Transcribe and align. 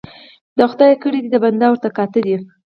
ـ 0.29 0.57
د 0.57 0.59
خداى 0.71 0.91
کړه 1.01 1.19
دي 1.23 1.29
د 1.31 1.35
بنده 1.43 1.65
ورته 1.69 1.89
کاته 1.97 2.19
دي. 2.25 2.35